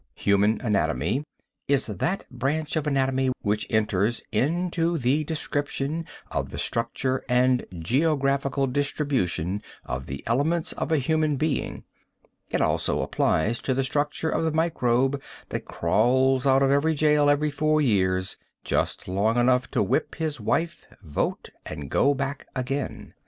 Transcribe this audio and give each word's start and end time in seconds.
Human 0.15 0.59
anatomy 0.61 1.23
is 1.67 1.85
that 1.85 2.27
branch 2.31 2.75
of 2.75 2.87
anatomy 2.87 3.29
which 3.43 3.67
enters 3.69 4.23
into 4.31 4.97
the 4.97 5.23
description 5.25 6.07
of 6.31 6.49
the 6.49 6.57
structure 6.57 7.23
and 7.29 7.67
geographical 7.77 8.65
distribution 8.65 9.61
of 9.85 10.07
the 10.07 10.23
elements 10.25 10.73
of 10.73 10.91
a 10.91 10.97
human 10.97 11.37
being. 11.37 11.83
It 12.49 12.61
also 12.61 13.03
applies 13.03 13.59
to 13.61 13.75
the 13.75 13.83
structure 13.83 14.31
of 14.31 14.43
the 14.43 14.51
microbe 14.51 15.21
that 15.49 15.65
crawls 15.65 16.47
out 16.47 16.63
of 16.63 16.95
jail 16.95 17.29
every 17.29 17.51
four 17.51 17.79
years 17.79 18.37
just 18.63 19.07
long 19.07 19.37
enough 19.37 19.69
to 19.69 19.83
whip 19.83 20.15
his 20.15 20.41
wife, 20.41 20.83
vote 21.03 21.51
and 21.63 21.91
go 21.91 22.15
back 22.15 22.47
again. 22.55 23.13